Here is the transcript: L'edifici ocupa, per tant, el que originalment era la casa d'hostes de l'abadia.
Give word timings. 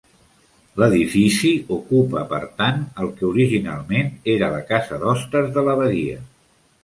L'edifici 0.83 1.51
ocupa, 1.75 2.23
per 2.31 2.39
tant, 2.61 2.79
el 3.03 3.11
que 3.19 3.27
originalment 3.27 4.09
era 4.37 4.49
la 4.57 4.63
casa 4.71 4.99
d'hostes 5.03 5.55
de 5.59 5.65
l'abadia. 5.69 6.19